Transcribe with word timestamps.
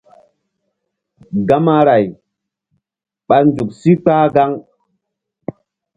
Gamaray 1.47 2.05
ɓa 3.27 3.35
nzuk 3.45 3.69
sí 3.79 3.91
kpah 4.03 4.25
gaŋ. 4.35 4.51